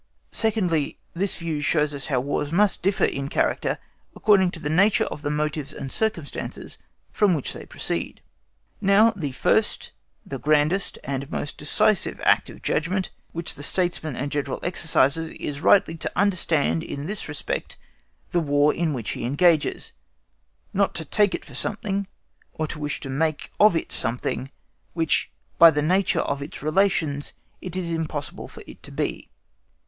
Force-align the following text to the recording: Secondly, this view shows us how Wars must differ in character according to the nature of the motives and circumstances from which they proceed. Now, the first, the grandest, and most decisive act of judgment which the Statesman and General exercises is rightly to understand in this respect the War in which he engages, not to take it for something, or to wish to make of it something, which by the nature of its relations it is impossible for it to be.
Secondly, 0.31 0.97
this 1.13 1.37
view 1.37 1.61
shows 1.61 1.93
us 1.93 2.07
how 2.07 2.19
Wars 2.19 2.51
must 2.51 2.81
differ 2.81 3.05
in 3.05 3.27
character 3.29 3.77
according 4.15 4.49
to 4.49 4.59
the 4.59 4.67
nature 4.67 5.03
of 5.03 5.21
the 5.21 5.29
motives 5.29 5.73
and 5.75 5.91
circumstances 5.91 6.79
from 7.11 7.35
which 7.35 7.53
they 7.53 7.67
proceed. 7.67 8.19
Now, 8.81 9.11
the 9.15 9.31
first, 9.31 9.91
the 10.25 10.39
grandest, 10.39 10.97
and 11.03 11.29
most 11.29 11.55
decisive 11.59 12.19
act 12.23 12.49
of 12.49 12.63
judgment 12.63 13.11
which 13.31 13.53
the 13.53 13.61
Statesman 13.61 14.15
and 14.15 14.31
General 14.31 14.59
exercises 14.63 15.29
is 15.39 15.61
rightly 15.61 15.95
to 15.97 16.11
understand 16.15 16.81
in 16.81 17.05
this 17.05 17.27
respect 17.29 17.77
the 18.31 18.39
War 18.39 18.73
in 18.73 18.93
which 18.93 19.11
he 19.11 19.23
engages, 19.23 19.91
not 20.73 20.95
to 20.95 21.05
take 21.05 21.35
it 21.35 21.45
for 21.45 21.53
something, 21.53 22.07
or 22.53 22.65
to 22.65 22.79
wish 22.79 23.01
to 23.01 23.09
make 23.11 23.51
of 23.59 23.75
it 23.75 23.91
something, 23.91 24.49
which 24.95 25.29
by 25.59 25.69
the 25.69 25.83
nature 25.83 26.21
of 26.21 26.41
its 26.41 26.63
relations 26.63 27.33
it 27.61 27.75
is 27.75 27.91
impossible 27.91 28.47
for 28.47 28.63
it 28.65 28.81
to 28.81 28.89
be. 28.91 29.29